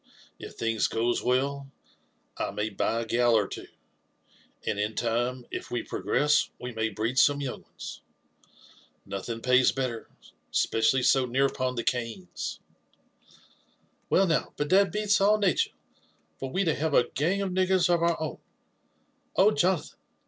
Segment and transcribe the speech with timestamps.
[0.39, 1.69] If things goes well,
[2.35, 3.67] I may buy a gal or two;
[4.65, 8.01] and in time, if we progress, wo may breed some young ones.
[9.05, 10.09] Nothing pays better—
[10.51, 14.69] 'spe cially so near upon (he canes." n LIFE AND ADVENTURES OF Well DOW* but
[14.71, 15.69] that beats all natur,
[16.39, 18.39] for we to have a gang of iiig<f gers of our own I
[19.43, 19.99] Oh, Jonathan